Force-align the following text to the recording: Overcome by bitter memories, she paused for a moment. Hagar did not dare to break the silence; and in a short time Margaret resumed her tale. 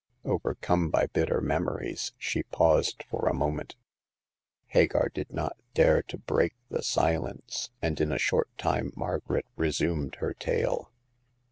Overcome 0.25 0.89
by 0.89 1.05
bitter 1.13 1.41
memories, 1.41 2.11
she 2.17 2.41
paused 2.41 3.03
for 3.07 3.27
a 3.27 3.35
moment. 3.35 3.75
Hagar 4.69 5.09
did 5.13 5.31
not 5.31 5.57
dare 5.75 6.01
to 6.01 6.17
break 6.17 6.55
the 6.69 6.81
silence; 6.81 7.69
and 7.83 8.01
in 8.01 8.11
a 8.11 8.17
short 8.17 8.49
time 8.57 8.91
Margaret 8.95 9.45
resumed 9.55 10.15
her 10.15 10.33
tale. 10.33 10.89